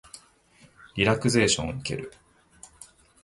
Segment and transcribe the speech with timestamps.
[0.95, 2.11] リラクゼーションを受ける